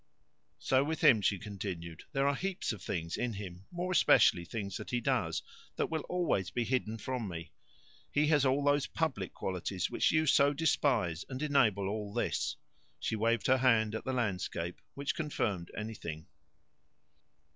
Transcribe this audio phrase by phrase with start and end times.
[0.57, 2.05] "So with him," she continued.
[2.11, 5.43] "There are heaps of things in him more especially things that he does
[5.75, 7.51] that will always be hidden from me.
[8.11, 12.55] He has all those public qualities which you so despise and enable all this"
[12.99, 16.25] She waved her hand at the landscape, which confirmed anything.